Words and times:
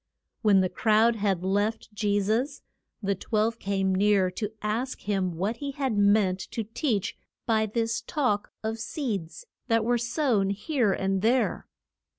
When 0.41 0.61
the 0.61 0.67
crowd 0.69 1.17
had 1.17 1.43
left 1.43 1.93
Je 1.93 2.19
sus, 2.19 2.63
the 3.03 3.13
twelve 3.13 3.59
came 3.59 3.93
near 3.93 4.31
to 4.31 4.51
ask 4.63 5.01
him 5.01 5.33
what 5.37 5.57
he 5.57 5.73
had 5.73 5.95
meant 5.95 6.39
to 6.39 6.63
teach 6.63 7.15
by 7.45 7.67
this 7.67 8.01
talk 8.01 8.51
of 8.63 8.79
seeds 8.79 9.45
that 9.67 9.85
were 9.85 9.99
sown 9.99 10.49
here 10.49 10.91
and 10.91 11.21
there. 11.21 11.67